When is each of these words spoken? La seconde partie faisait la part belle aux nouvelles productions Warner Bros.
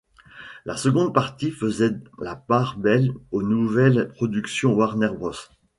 La 0.65 0.77
seconde 0.77 1.13
partie 1.13 1.51
faisait 1.51 1.93
la 2.19 2.35
part 2.35 2.75
belle 2.79 3.13
aux 3.31 3.43
nouvelles 3.43 4.07
productions 4.09 4.73
Warner 4.73 5.11
Bros. 5.15 5.33